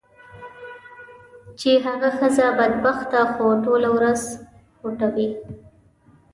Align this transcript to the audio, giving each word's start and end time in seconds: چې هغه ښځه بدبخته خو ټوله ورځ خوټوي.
چې 1.59 1.71
هغه 1.85 2.09
ښځه 2.17 2.45
بدبخته 2.59 3.19
خو 3.33 3.45
ټوله 3.65 3.89
ورځ 3.97 4.21
خوټوي. 4.79 5.27